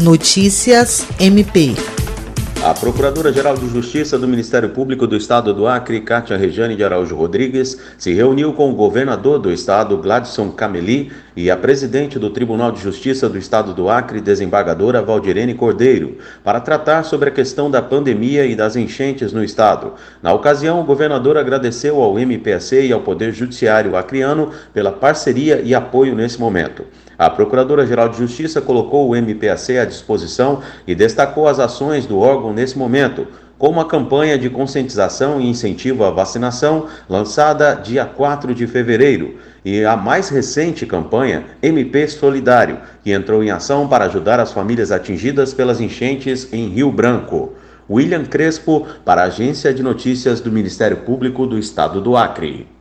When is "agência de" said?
49.26-49.82